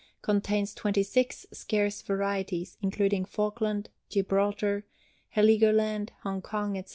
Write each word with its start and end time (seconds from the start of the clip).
Contains 0.23 0.73
26 0.73 1.45
scarce 1.53 2.01
varieties, 2.01 2.75
including 2.81 3.23
Falkland, 3.23 3.91
Gibraltar, 4.09 4.83
Heligoland, 5.35 6.09
Hong 6.23 6.41
Kong, 6.41 6.75
etc. 6.75 6.89